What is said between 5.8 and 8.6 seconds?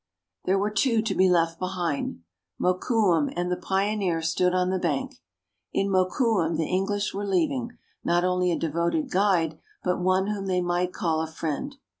Mokoum the English were leaving, not only a